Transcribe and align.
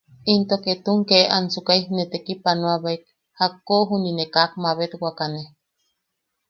Into 0.33 0.55
ketun 0.63 0.99
ke 1.09 1.19
ansukai 1.37 1.81
ne 1.95 2.03
tekipanoabaek 2.11 3.01
jakko 3.39 3.75
juniʼi 3.89 4.11
ne 4.17 4.25
kak 4.35 4.51
mabetwakane. 4.61 5.43